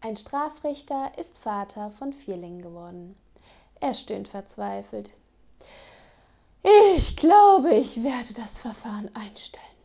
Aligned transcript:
Ein 0.00 0.16
Strafrichter 0.16 1.12
ist 1.18 1.38
Vater 1.38 1.90
von 1.90 2.12
Vierlingen 2.12 2.62
geworden. 2.62 3.16
Er 3.80 3.94
stöhnt 3.94 4.28
verzweifelt. 4.28 5.14
Ich 6.96 7.16
glaube, 7.16 7.74
ich 7.74 8.02
werde 8.02 8.34
das 8.34 8.58
Verfahren 8.58 9.10
einstellen. 9.14 9.75